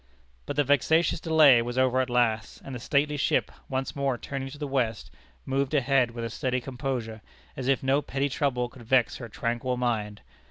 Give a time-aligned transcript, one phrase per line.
[0.47, 4.49] But the vexatious delay was over at last, and the stately ship, once more turning
[4.49, 5.11] to the West,
[5.45, 7.21] moved ahead with a steady composure,
[7.55, 10.21] as if no petty trouble could vex her tranquil mind.